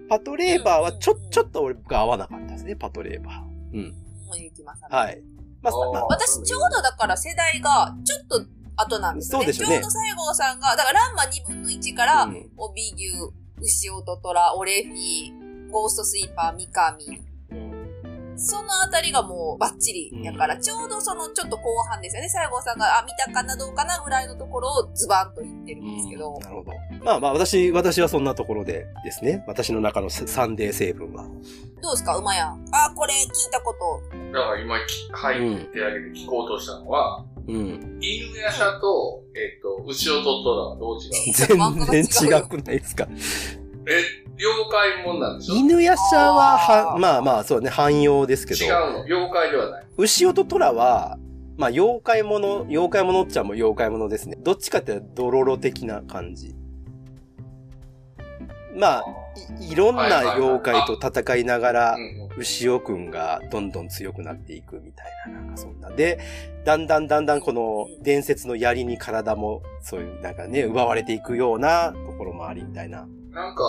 [0.08, 3.42] パトレーバーはちょ、ちょっと俺が合わなかったですね、パトレーバー。
[3.74, 3.96] うん。
[4.28, 4.84] もう行きます。
[4.88, 5.22] はい。
[5.62, 5.74] まあ
[6.06, 8.46] 私ちょうどだから世代がちょっと
[8.82, 9.46] 後なんですよね。
[9.46, 13.10] そうですよねちょうど西郷さんが、だからランマ2分の1から、うん帯牛、
[13.62, 17.30] 牛音虎、オレフィ、ゴーストスイーパー、三上。
[18.40, 22.30] そのあたりがもうバッチリやから、ちょうどそのちょっと後半ですよね。
[22.30, 26.40] 西郷さんが、あ、見たかなどうかなぐらいのところをズバンと言ってるんですけど。
[26.40, 26.72] なるほど。
[27.04, 29.44] まあまあ、私、私はそんなところでですね。
[29.46, 31.24] 私の中のサンデー成分は。
[31.82, 32.66] どうですか馬やん。
[32.72, 34.18] あ、これ聞いたこと。
[34.32, 37.39] だから今、き入ってあげて聞こうとしたのは、うん。
[38.02, 41.86] 犬夜叉と、えっ、と、牛音と虎はどう違う？
[41.92, 43.08] 全然違くないですか？
[43.88, 44.04] え、
[44.38, 45.56] 妖怪もんなんでしょ？
[45.56, 48.64] 犬夜叉は、は、あーまあまあ、そうね、汎用ですけど。
[48.64, 49.02] 違うの？
[49.04, 49.86] 妖怪ではない。
[49.98, 51.18] 牛音虎は、
[51.58, 54.38] まあ、妖怪もの、妖怪ものっちゃんも妖怪ものですね。
[54.40, 56.56] どっちかってドロロ的な感じ。
[58.76, 59.06] まあ、
[59.60, 61.98] いいろんな妖怪と戦いながら
[62.38, 65.90] 牛尾くんがどんどん強くなっていくみたいな、なんかそんな。
[65.90, 66.20] で、
[66.66, 73.08] だんだんだんだんこの伝説の槍に体も、そういう、なんかね、奪われていくようなところもありみたいな。
[73.32, 73.64] なんか、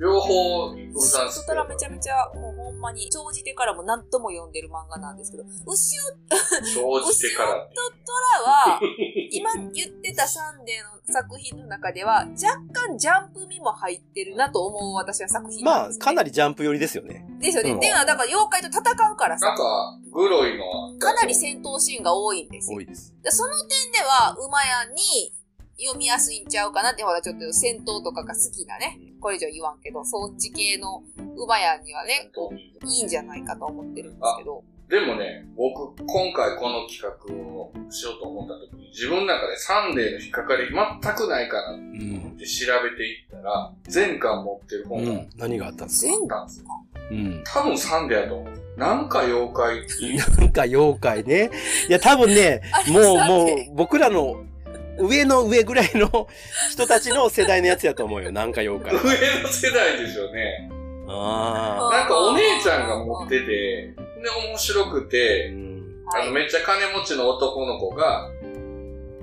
[0.00, 7.68] 両方、一風さん牛音虎めちゃめちゃ、もうほんまに、長じてからも何とも読んでる漫画なんですけど、牛音生じてから。
[7.74, 8.80] 虎は、
[9.30, 15.90] 今言ってたサンデーの作品の中では、若干ジャンプ味も入ってるなと思う私は作品まあ。
[15.98, 17.26] かなりジャンプ寄りですよね。
[17.40, 17.70] ですよね。
[17.72, 18.80] うんっていうのは、だから妖怪と戦
[19.12, 20.96] うからさなん、か、グロいのは。
[20.98, 22.80] かなり戦闘シーンが多いんですよ多。
[22.80, 23.14] いです。
[23.22, 25.32] でその点では、馬やんに
[25.80, 28.98] 読みやすいんちゃうかなって、ほら、ちょっと戦闘とかが好きなね。
[29.20, 31.02] これ以上言わんけど、そっち系の
[31.36, 34.62] 馬やんにはね、こういいんじゃないかと思ってるんですけど。
[34.88, 42.36] でもね、僕、今回この企画をしようと思った時に、自分の中でサンデーの引っかかり全くないかなっうん。
[42.36, 45.28] て調べていったら、全巻持ってる本がうん。
[45.36, 46.36] 何があったんですか？
[46.36, 46.66] たんですよ。
[47.10, 47.42] うん。
[47.46, 48.78] 多分サンデーやと思う。
[48.78, 49.76] なんか妖怪。
[50.40, 51.50] なんか妖怪ね。
[51.88, 54.42] いや、多分ね、 もう、もう、僕らの
[55.00, 56.28] 上の上ぐらいの
[56.70, 58.30] 人たちの世代のやつやと思うよ。
[58.30, 58.94] なんか妖怪。
[58.94, 60.70] 上の世代でしょうね。
[61.08, 63.94] あなんかお姉ちゃんが持ってて、で、
[64.48, 65.10] 面白くあ。
[65.10, 66.04] て、うん。
[66.14, 68.30] あの、めっちゃ金持ちの男の子が、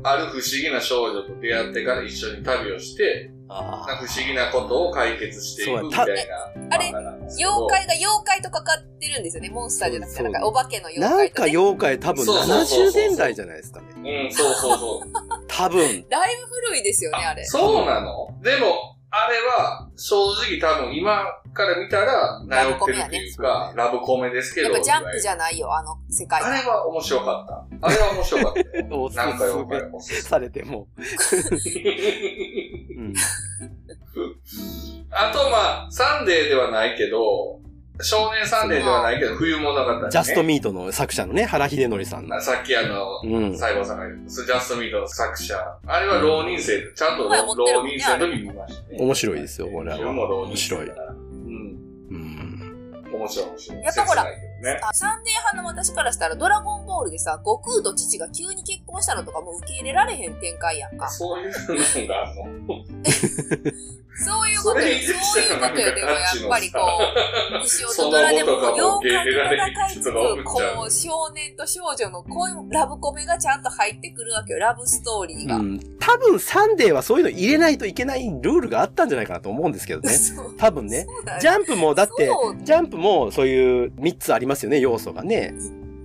[0.03, 6.91] ある不思議な少女と出会ってから一緒に旅をして、あ不思議なことを解決していくみたいなあれ。
[7.29, 9.49] 妖怪が妖怪とかかってるんですよね。
[9.49, 10.89] モンスターじゃなくて、なんかお化けのあ。
[10.89, 11.43] 妖なんか。
[11.43, 14.25] 妖怪多分そうそうそうそう70年代じゃないですかね。
[14.25, 15.26] うん、そうそうそう。
[15.58, 15.82] 多分。
[15.82, 17.43] だいぶ古いですよね、あれ。
[17.43, 18.30] そうなの？
[18.43, 24.67] でも、あれは、正直多分今から見たら、名寄ってるっていうか、ラブコメですけど。
[24.67, 27.88] やっぱジャンプじゃゃないよ、あの世界あれは面白かった。
[27.88, 28.88] あれは面白かったよ。
[29.02, 30.88] おすなんか妖すめ怪おすすされても。
[32.98, 33.13] うん。
[35.10, 37.60] あと、まあ、サンデーではないけど、
[38.01, 40.10] 少年サンデーではないけど、冬物語、ね。
[40.10, 42.39] ジャストミートの作者のね、原秀則さんの。
[42.41, 43.53] さっきあの、うん。
[43.53, 45.77] 西郷さんが言った、ジャストミートの作者。
[45.86, 47.55] あれは浪人生で、ちゃんと浪
[47.88, 48.97] 人生の時見ましたね。
[48.99, 51.77] 面白いですよこれは自分も浪人生面白いうん。
[52.10, 53.03] うん。
[53.13, 53.81] 面白い面白い。
[53.83, 54.79] やっぱほらね。
[54.81, 61.10] あサンデー派の私からしたら、ドラゴンボールでさ、悟空とチチが急に結婚したのとかもう受け入れられへん展開やんか。
[61.10, 61.51] そういう
[62.01, 62.36] のがある
[62.67, 62.86] の？
[64.19, 65.95] そういうことよ、そういうことよ。
[65.95, 66.80] でもやっぱりこ
[67.56, 70.12] う、うしおとそのとらでも後とかも妖怪と戦いつつ、
[70.43, 75.58] こう、少年と少女のこういうラブコメがちゃんと入ってくるわけよ、ラブストーリーが。
[75.58, 75.80] うん。
[75.99, 80.12] 多分サンデーはそういうの入れないといけないルールがあったんじゃないかなと思うんですけどね。
[80.58, 81.06] 多分ね。
[81.39, 82.32] ジャンプもだって
[82.63, 85.53] ジャンプもそういう3つありますよね、要素がね。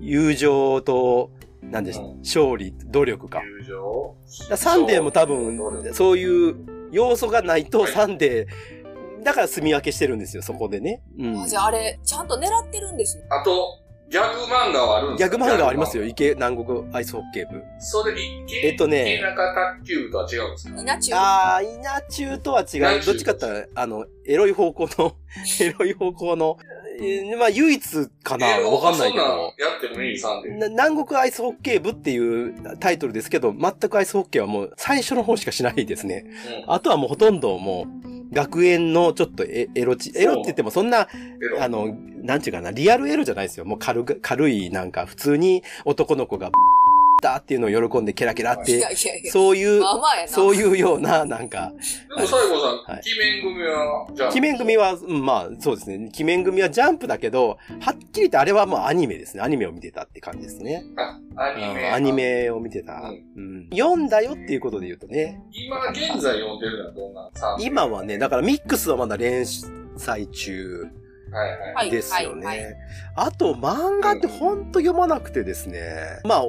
[0.01, 1.31] 友情と、
[1.62, 3.40] なんでしうん勝利、努力か。
[3.61, 4.14] 友情
[4.51, 5.59] らサンデーも多分、
[5.94, 11.02] そういう要素がないとサンデー、だから住み分けしてるんですよ、そこでね。
[11.18, 11.48] うんあ。
[11.48, 13.24] じゃああれ、ちゃんと狙ってるんですよ。
[13.31, 13.78] あと、
[14.11, 15.37] ギャグ漫画はあるんですか？
[15.38, 17.62] ギャグ漫画ありますよ、池南国アイスホッケー部。
[17.78, 20.81] それ、池、えっとね池中卓球部とは違うんですか？
[20.83, 23.05] 稲中あー、稲中とは違う。
[23.07, 25.16] どっちかって言ったら、あの、エロい方向の、
[25.61, 26.59] エロい方向の、
[27.00, 29.24] えーまあ、唯一かなえわかんないけど。
[29.24, 30.59] やってもいい。
[30.59, 36.24] な南国アイスホッケー部っていうタイトルですけど、全くアイスホッケーはもう最初の方しかしないですね。
[36.66, 41.09] うんあとはもうほとんどもう、学園のちょっとエエロチ、エロって言ってもそんな、
[41.61, 43.64] あの、なんちゅうかな、リアルエロじゃないですよ。
[43.64, 46.50] もう軽く、軽い、なんか普通に男の子が、
[47.22, 48.82] だっていうのを喜んでケラケラって。
[49.30, 50.28] そういう、まあまあやな。
[50.28, 51.72] そういうような、なんか、
[52.16, 56.11] でも、西郷さん、はい鬼面組は、じゃあ、鬼面組は、うんまあ、そうですね。
[56.14, 59.42] 鬼面組はジャンプだけど、はっきり言ってあれはもうアニメですね。
[59.42, 60.85] アニメを見てたって感じですね。
[60.96, 61.88] あ、アニメ。
[61.88, 62.12] うんアニ。
[62.12, 62.94] メを見てた。
[62.94, 65.40] ううん読んだよっていうことで言うとね。
[65.52, 67.30] 今現在読んでるのはどんな
[67.61, 69.46] 今はね、だからミックスはまだ連
[69.96, 70.87] 載中
[71.32, 71.74] はいはい。
[71.74, 72.46] はいですよね。
[72.46, 72.76] はいはい
[73.14, 75.82] あと、漫画ってほんと読まなくてですね。
[76.24, 76.44] まあ、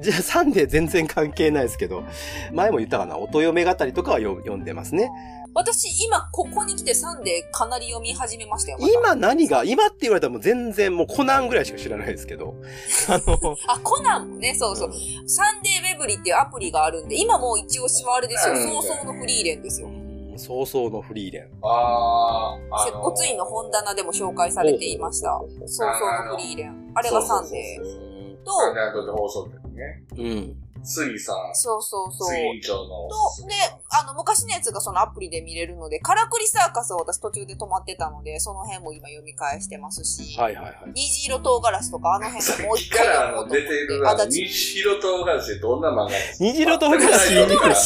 [0.00, 2.04] じゃあサンデー全然関係ないですけど、
[2.52, 5.10] 前も言ったかな、乙嫁語りとかは読読んでますね。
[5.54, 8.78] 私、今、ここに来てサンデーかなり読み始めましたよ。
[8.78, 12.54] また今何が、今って言われたらもう全然もうコナンぐらいしか知らないですけど。
[13.08, 14.92] あの、あ、コナンもね、そうそう。
[15.26, 18.54] サンデーうぇぶりっていうアプリがあるんで、今もう一押しはあれですよ。
[18.54, 19.88] うん葬送のフリーレンですよ。
[20.36, 21.48] 早々のフリーレン。
[21.62, 25.40] あー、あ接骨院の本棚でも紹介されていました。
[25.66, 26.92] 葬送のフリーレン。
[26.94, 28.05] あれがサンデー。
[28.46, 30.04] と、サンデーと放送局ね。
[30.16, 30.56] うん。
[30.88, 32.28] 杉さん、そうそうそう。
[32.28, 33.08] 杉委員長の。
[33.08, 33.54] と、で、
[33.90, 40.76] あの、昔のやつがそのアプリで見れるので、からくりサーカスを私途中で止まってたので、その辺も今読み返してますし、はいはいはい。
[40.94, 43.62] 虹色とうがらしとかあの辺ももう一さっきからあの回読もうと思って。
[43.62, 46.44] 出てる、あの、あだち西色唐辛子ってどんな漫画ですか？
[46.44, 47.28] 虹色唐辛子？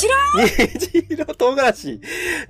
[0.01, 2.01] 知らん虹色唐辛子。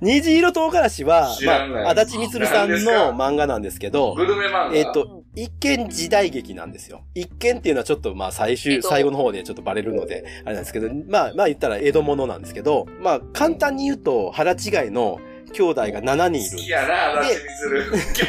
[0.01, 2.75] 虹色唐辛子は知、らないまあ、足立みつるさんの
[3.15, 4.75] 漫画なんですけどグ、ルメ漫画？
[4.75, 7.03] えっと、一見時代劇なんですよ。
[7.15, 15.19] 一見っていうのはちょっとまあ最終、えっと最後の方でちょっとバレるので、あれなんですけど、まあまあ言ったら江戸物なんですけど、まあ簡単に言うと腹違いの
[15.53, 16.69] 兄弟が7人いる好き。
[16.69, 17.83] やな、足立みつる。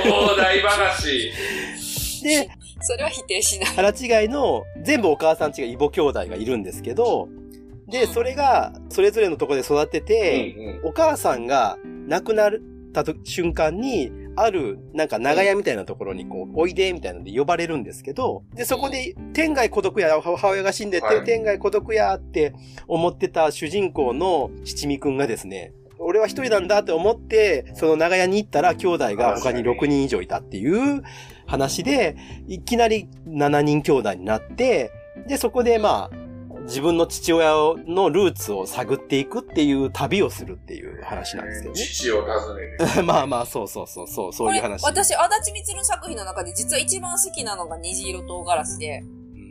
[0.04, 1.32] 兄弟話。
[2.22, 3.68] で、それは否定しない。
[3.70, 7.28] 腹違いの全部お母さんちが異母兄弟がいるんですけど、
[7.88, 12.52] で、それがそれぞれのところで育ってて、うんお母さんが亡くなっ
[12.92, 21.24] たと瞬間に、ある、なんか長屋みたいなところにこう、おいで、みたいなので呼ばれるんですけど、で、そこで、天外孤独や、母親が死んでて、はい。
[21.24, 22.54] 天外孤独やって
[22.86, 31.02] 思ってた主人公の七味くんがですね、俺は一人なんだって思って、その長屋に行ったら兄弟が他に6人以上いたっていう
[31.46, 32.16] 話で、
[32.48, 34.90] いきなり7人兄弟になって、
[35.28, 36.21] で、そこでまあ、
[36.64, 37.52] 自分の父親
[37.86, 41.80] のルーツを探っていくっていう旅をするっていう話なんですけどね。
[41.80, 43.02] 父を訪ねて。
[43.02, 44.82] まあまあ、そうそうそう、そう、そういう話。
[44.84, 49.02] 私、足立みつる作品の中で実は一番好きなのが虹色唐辛子で、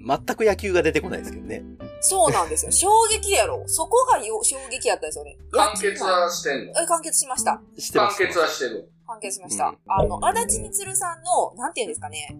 [0.08, 1.64] 全く野球が出てこないですけどね。
[2.00, 2.72] そうなんですよ。
[2.74, 3.64] 衝撃やろ。
[3.68, 5.38] そこがよ衝撃やったんですよね。
[5.52, 6.82] 完結はしてんの？
[6.82, 7.52] え完結しました。
[7.52, 8.18] 完してます。
[8.18, 8.92] 結はしてる。
[9.06, 9.66] 完結しました。
[9.66, 12.36] うんあの、足立みつるさんの、なんて言うんですかね。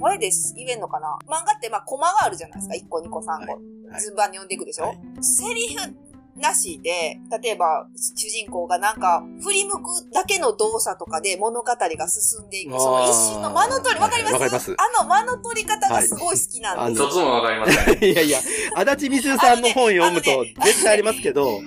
[0.00, 2.74] 声で言えんのかな漫画ってまあコマがあるじゃないですか。
[2.74, 3.52] 1個、2個、3個。
[3.52, 6.08] はい順番に読んでいくでしょ、はいセリフ
[6.40, 11.76] なしで、例えば主人公がなんか振り向くだけの動作とかで物語が
[12.08, 12.78] 進んでいく。
[12.78, 14.32] その一瞬の間の取り、わかります？
[14.34, 17.08] わかりますあの間の取り方がすごい好きなんですよ。
[17.08, 17.98] 一つもわかりません。
[18.08, 18.38] いやいや、
[18.76, 21.60] 足立みするさんの本読むと絶対ありますけど、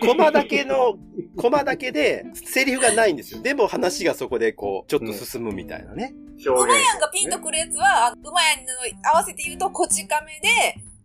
[0.00, 0.94] コマだけの、
[1.36, 3.42] コマだけでセリフがないんですよ。
[3.42, 6.14] でも話がそこでこう、ちょっと進むみたいなね。
[6.46, 6.68] 表現。
[6.92, 8.66] なんかピンとくるやつは、あの馬やんの
[9.12, 10.48] 合わせて言うと、こち亀で、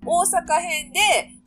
[0.08, 1.00] 大阪編で、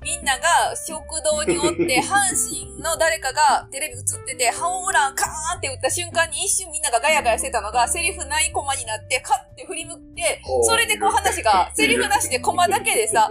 [0.03, 13.31] みんなが食堂におって、阪神の誰かがテレビ映ってて、ホームランカーンって打った瞬間に一瞬みんながガヤガヤしてたのが、セリフないコマになって、カッて振り向ってそれでこう話が、セリフなしでコマだけでさ、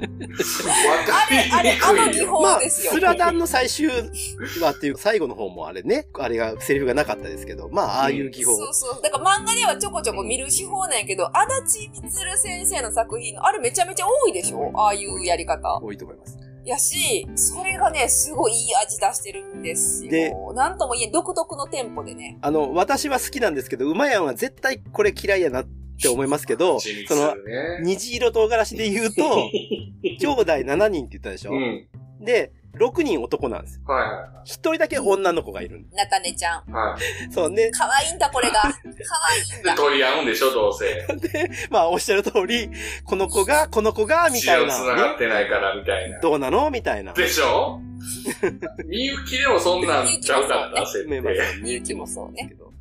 [0.00, 2.92] あれ、あれ、あの技まあ、法ですよ。
[2.92, 8.56] スラダンの最終話っていう最後の方もあれね、あれがセリフがなかったですけど、まあ、ああいう技法。
[8.56, 9.02] そうそう。
[9.02, 14.70] だから漫画ではちょこちょこ見る手法なんやけど、足立みつる先生の作品の、あれめちゃめちゃ多いでしょ？
[14.74, 15.78] ああいうやり方。
[15.82, 16.38] 多いと思います。
[16.64, 20.10] やし、それがね、すごいいい味出してるんですよ。
[20.10, 22.36] でなんとも言えん、独特のテンポでね。
[22.42, 27.80] あの、私は好きなんですけど、馬やんは絶対これ嫌いやなって思いますけど、 その、ね。
[27.82, 29.50] 虹色唐辛子で言うと、
[30.20, 31.88] 兄弟7人って言ったでしょ、うん。
[32.20, 33.82] で、6人男なんですよ。
[33.86, 36.70] は1人だけ女の子がいるんなたねちゃん。
[36.70, 36.92] いはい。
[36.92, 37.32] はい。
[37.32, 37.70] そうね。
[37.72, 38.60] 可愛いんだ、これが。
[38.62, 39.74] 可愛いんで、だ。
[39.74, 40.84] 取り合うんでしょ、どうせ。
[41.28, 42.70] で、まあ、おっしゃる通り、
[43.04, 45.14] この子が、この子が、みたい血を繋がな、ね。
[45.14, 46.20] ってないから、みたいな。
[46.20, 46.70] どうなの？
[46.70, 47.14] みたいな。
[47.14, 47.80] でしょ？
[48.86, 51.62] みゆきでもそんなんちゃうかった、設ねまあ定。
[51.62, 52.72] みゆきもそうですけど。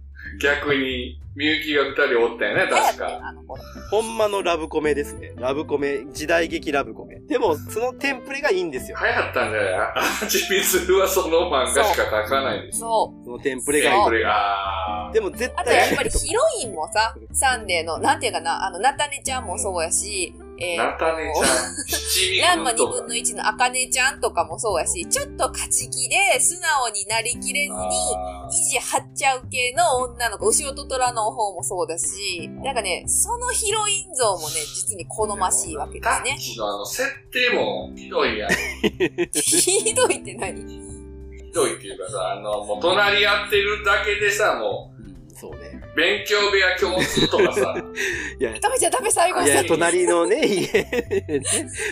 [0.41, 3.19] 逆に、みゆきが二人おったよね、確か。
[3.21, 3.55] あの子。
[3.91, 5.33] ほんまのラブコメですね。
[5.37, 7.19] ラブコメ、時代劇ラブコメ。
[7.19, 8.97] でも、そのテンプレがいいんですよ。
[8.99, 9.75] 流行ったんじゃない？
[10.23, 12.79] あちみつるはその漫画しか描かないです。
[12.79, 14.03] そそのテンプレがいい。
[14.03, 15.53] これが、でも絶う。
[15.55, 36.37] あとやっぱ対りヒロインもさ、サンデーの、なんていうかな、あの、なたねちゃんもそうやし、えーなたねちゃん、七味 ランマ2くんとか分の1のあかねちゃんとかもそうやし、ちょっと勝ち気で素直になりきれずに、あ意地張っちゃう系の女の子、牛音虎の方もそうだし、なんかね、そのヒロイン像もね、実に好ましいわけですねッ。
[36.39, 38.49] チのあの、設定もひどいやん。
[39.33, 40.61] ひどいって何？
[40.65, 44.96] ひどいっていうかさ、あの、もう隣り合ってるだけでさ、もうん
[45.39, 45.79] そうね。
[45.93, 47.75] う、勉強部屋共通とかさ、
[48.39, 51.43] いや、ダメじゃダメ最後いや、い隣のね、 家、ね、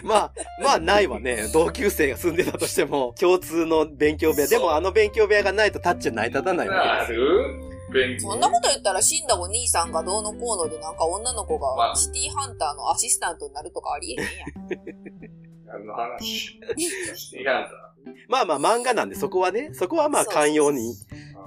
[0.04, 1.48] まあ、まあないわね。
[1.54, 4.48] 同級生が住んでたとしても、共通の勉強部屋。
[4.48, 7.26] でもあの勉強部屋がないとタッチは成り立たないわあけですよ。
[7.26, 15.86] る勉強そんなこと言ったら死んだお兄さんがどうのこうのでなんか女の子まあがシティハンターのアシスタントになるとかありえへんやん。
[15.86, 16.60] 何の話？
[18.28, 20.96] まあまあ漫画なんで、そこはね、そこはまあ寛容に。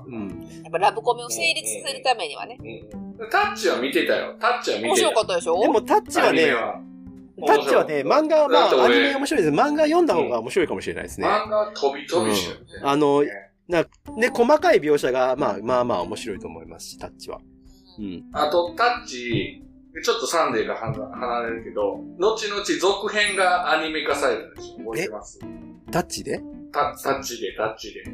[0.08, 0.48] うん。
[0.64, 2.58] やっぱラブコメを成立するためにはね。
[2.60, 4.36] うんタッチは見てたよ。
[4.40, 4.88] タッチは見てた。
[4.88, 5.60] 面白かったでしょ？
[5.60, 6.54] でもタッチはね
[7.46, 9.54] タッチはね、漫画はまあ、アニメ面白いです。
[9.54, 11.26] 漫画読んだ方が面白いかもしれないですね。
[11.26, 13.24] 漫画は飛び飛びしてる、あの、
[13.68, 13.84] な、
[14.18, 17.38] で、細かい描写が、まあまあまあ面白いと思いますし、タッチは。
[17.98, 18.24] うん。
[18.32, 19.62] あと、タッチ、
[20.02, 25.38] ちょっとサンデーが離離れるけど、後々続編がアニメ化されたでしょ覚えてます？
[25.90, 26.40] タッチで？
[26.72, 28.04] タタッチで、タッチで。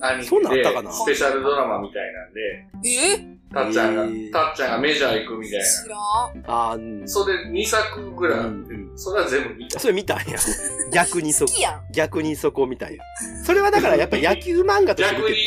[0.00, 6.44] アニそんなんあメでスペシャルドラマみたいなんで、えタッちゃんが、へータッちゃんがメジャー行くみたい知らん。
[6.46, 7.06] あ。
[7.06, 8.50] それ2作ぐらい
[8.96, 9.78] それは全部見た。
[9.78, 10.38] それ見たんや。
[10.92, 11.92] 逆にそ好、きやん。
[11.92, 13.04] 逆にそこみたいな。
[13.44, 15.40] それはだからやっぱ野球漫画として見逆てて。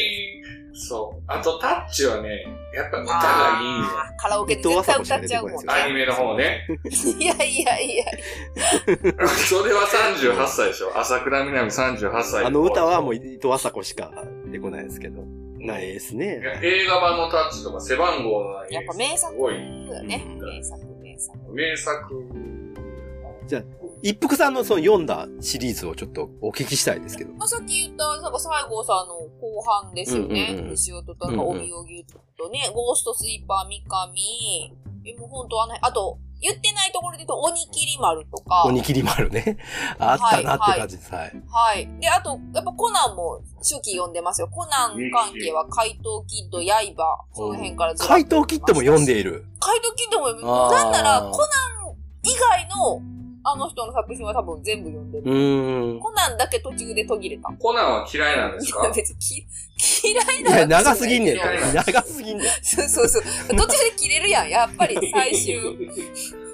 [0.71, 1.23] に、そう。
[1.27, 5.73] あと、タッチはね、やっぱ歌がいいカラオケで絶対歌っちゃうもんね。
[5.73, 6.67] アニメの方ね。
[7.19, 8.05] いやいやいや。
[9.49, 10.91] それは38歳でしょ。
[10.95, 12.45] 朝倉みなみ38歳。
[12.45, 14.11] あの歌はもう伊藤麻子しか
[14.47, 15.23] 出てこないですけど。
[15.59, 16.41] ないですね。
[16.61, 19.55] 映画版のタッチとか背番号のやっぱ名作すごい。
[20.05, 20.19] 名
[20.63, 21.53] 作、名作。
[21.53, 22.13] 名作。
[23.47, 23.63] じゃあ、
[24.03, 27.33] 一服さんのその読んだシリーズをちょっとお聞きしたいですけど。
[27.33, 30.55] まあ、さっき言った、なんか西郷さんの後半ですようんうんね。
[30.59, 32.05] うん牛音とか、帯をぎゅっ
[32.37, 34.73] とね、ゴーストスイーパー、三上、
[35.07, 39.57] え、もう本当あの、あと、言ってないところで言うと、鬼切り丸とか、鬼切り丸ね。
[39.97, 41.13] あったなって感じです。
[41.13, 41.31] はい。
[41.49, 41.99] はい。
[41.99, 44.47] で、あと、やっぱコナンも初期読んでますよ。
[44.49, 49.45] コナン関係は怪盗キッド、刃、その辺からずらっと怪盗キッドも読んでいる。
[49.59, 51.45] 怪盗キッドも、あーなんなら、コナ
[51.91, 53.01] ン以外の、
[53.49, 55.99] あの人の作品は多分全部読んでうる。
[55.99, 57.49] コナンだけ途中で途切れた。
[57.59, 58.81] コナンは嫌いなんですか？
[58.81, 59.45] い や別にき
[60.11, 61.37] 嫌いなわけじゃない長すぎんねん。
[61.37, 62.47] 長すぎんねん。
[62.61, 63.23] そうそうそう。
[63.55, 64.49] 途中で切れるやん。
[64.49, 65.59] やっぱり最終。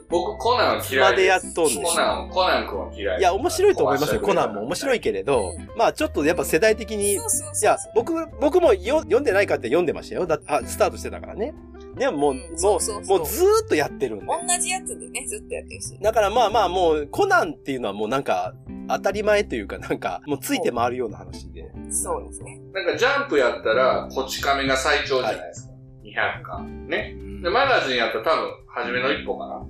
[0.10, 1.46] 僕、コナンは嫌までいです。
[1.48, 1.84] やっとんねん。
[1.84, 3.20] コナン、コナン君は嫌い。
[3.20, 4.22] いや、面白いと思いますよ。
[4.22, 7.66] コナンも面白いけれど、まあちょっとやっぱ世代的に、いそうそうそう。
[7.66, 10.28] や、僕、僕もよ読んでないかって読んでましたよ。
[10.28, 11.54] だって、あスタートしてたからね。
[11.96, 14.26] でももう、うんもそうそうそうもうずーっとやってるんで。
[14.26, 15.98] 同じやつでね、ずっとやってるし。
[16.02, 18.54] だからまあまあもう、コナンっていうのはもうなんか、
[18.88, 21.72] 当たり前というかなんか、もうついて回るような話で。
[21.90, 22.62] そうですね。
[22.74, 25.74] なんかジャンプやったら、こち亀が最長じゃないですか。
[26.04, 26.88] 200巻。
[26.88, 27.16] ね。
[27.42, 29.66] で、マガジンやったら多分、初めの一歩かな。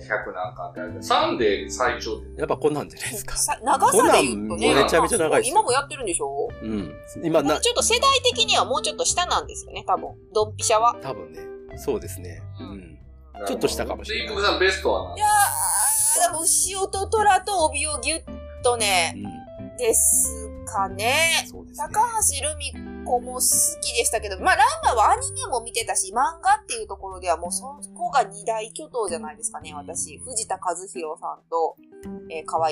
[0.00, 2.40] 100何巻ってあるけど、サンデー最長って。
[2.40, 3.36] やっぱコナンじゃないですか。
[3.36, 4.68] さ長さで言うとね。
[4.68, 6.48] コナンめちゃめちゃ長いですよ今もやってるんでしょ？
[6.62, 6.92] うん。
[7.22, 10.14] 今な、ちょっと世代的にはもうちょっと下なんですよね、多分。
[10.34, 10.96] ドンピシャは。
[11.02, 11.40] 多分ね、
[11.78, 12.42] そうですね。
[12.60, 12.98] うん。
[13.46, 15.16] ちょっとしたかもしれないで、一服さんベストは何？
[15.16, 18.22] いやー、でも牛音虎と帯をギュッ
[18.62, 19.76] とね、うん。
[19.76, 21.46] ですかね。
[21.50, 21.88] そうですね。
[21.92, 22.00] 高
[22.40, 23.40] 橋留美子も好
[23.80, 30.18] きでしたけど、まあ、ランマはアニメも見てたし、漫画っていうところではもうそこが二大巨頭じゃないですかね、私。
[30.18, 31.76] 藤田和弘さんと、
[32.30, 32.70] えー、河合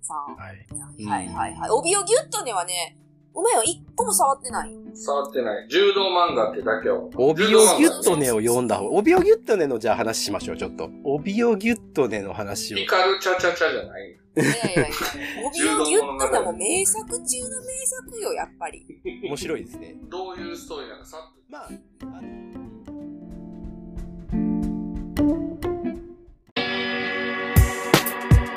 [0.00, 0.36] さん。
[0.36, 1.04] はい。
[1.04, 1.70] はいはいはい。
[1.70, 2.96] 帯をギュッとねはね、
[3.34, 4.74] うまいよ、一個も触ってない。
[4.94, 5.68] 触ってない。
[5.68, 7.10] 柔道漫画ってだけを。
[7.16, 10.88] 帯をギュッとねを読んだ方帯をギュッとねのじゃあ話しましょう、ちょっと。
[11.04, 12.78] 帯をギュッとねの話を。
[12.78, 14.96] ピカルチャチャチャじゃないいやいやいや。
[15.48, 17.14] 帯をギュッとでも名作中
[17.48, 18.86] の名作よ、やっぱり。
[19.24, 19.94] 面白いですね。
[20.08, 21.36] どういうストーリーなのかさっと。
[21.48, 22.36] まあ、あの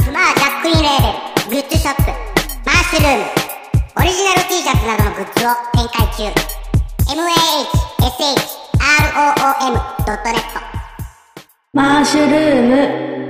[0.05, 1.01] クマージャックインレー
[1.49, 2.01] ベルグッズショップ
[2.65, 3.23] マッシュルーム
[3.97, 6.49] オリジナル T シャツなどのグッズを展開中
[11.75, 13.28] mahshroom.net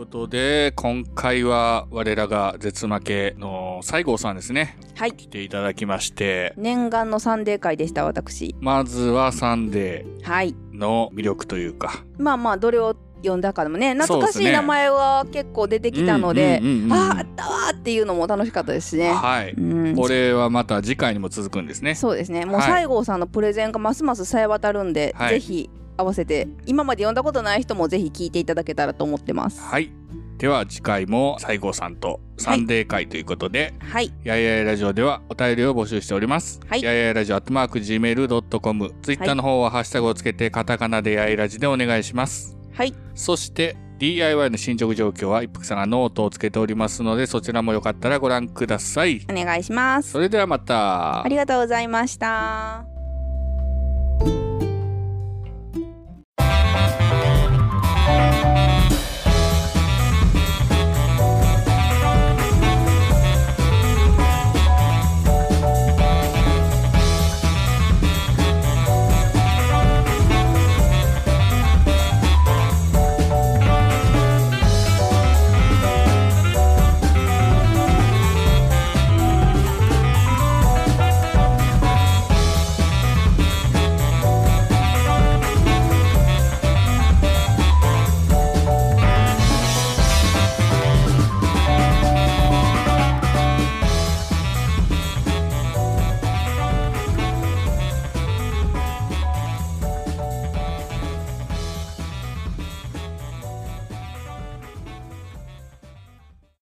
[0.00, 4.78] ことで、今回は我らが絶負けの西郷さんですね。
[4.96, 5.12] はい。
[5.12, 8.56] 来ていただきまして、念願のサンデー会でした、私。
[8.60, 10.54] まずはサンデはい。
[10.72, 19.12] ーの魅力というか、まあまあ、どれを読んだかでもね、懐かしい名前は結構出てきたのでああ、あったわーっていうのも楽しかったですしね。
[19.12, 19.52] はい。
[19.52, 21.94] うんこれはまた次回にも続くんですね。
[21.94, 22.46] そうですね。
[22.46, 25.68] もうはい西郷さんのプレゼンがますますさえ渡るんで、はいぜひ
[26.00, 29.60] 合わせて、今まで読んだことない人もぜひ聞いていただけたらと思ってます。
[29.60, 29.90] はい。
[30.38, 34.10] では次回も西郷さんとサンデー回ということで、はい。
[34.24, 36.60] やいやいラジオではお便りを募集しております。
[36.66, 38.94] はいやいやいラジオアットマーク Gmail.com。
[39.02, 42.56] ツイッターの方はハッシュタグをつけてカタカナでやいラジでお願いします。
[42.72, 42.94] はい。
[43.14, 49.20] そして DIY の進捗状況は一服さんがノートをつけておりますので、そちらもよかったらご覧ください。
[49.30, 50.12] お願いします。
[50.12, 51.28] それではまたあ。
[51.28, 52.99] りがとうございました。